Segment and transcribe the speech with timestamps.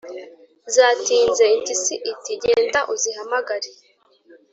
[0.75, 3.71] zatinze.» impyisi iti «genda uzihamagare,